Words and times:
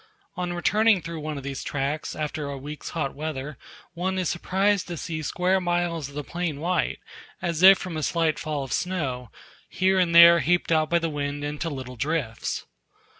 On 0.35 0.51
returning 0.51 0.99
through 1.03 1.19
one 1.19 1.37
of 1.37 1.43
these 1.43 1.63
tracts, 1.63 2.15
after 2.15 2.49
a 2.49 2.57
week's 2.57 2.89
hot 2.97 3.13
weather, 3.13 3.59
one 3.93 4.17
is 4.17 4.29
surprised 4.29 4.87
to 4.87 4.97
see 4.97 5.21
square 5.21 5.61
miles 5.61 6.09
of 6.09 6.15
the 6.15 6.23
plain 6.23 6.59
white, 6.59 6.97
as 7.39 7.61
if 7.61 7.77
from 7.77 7.95
a 7.95 8.01
slight 8.01 8.39
fall 8.39 8.63
of 8.63 8.73
snow, 8.73 9.29
here 9.69 9.99
and 9.99 10.15
there 10.15 10.39
heaped 10.39 10.71
up 10.71 10.89
by 10.89 10.97
the 10.97 11.07
wind 11.07 11.43
into 11.43 11.69
little 11.69 11.97
drifts. 11.97 12.65